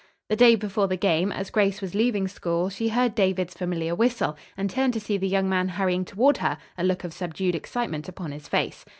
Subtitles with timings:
[0.29, 4.35] The day before the game, as Grace was leaving school, she heard David's familiar whistle
[4.57, 8.09] and turned to see the young man hurrying toward her, a look of subdued excitement
[8.09, 8.83] upon his face.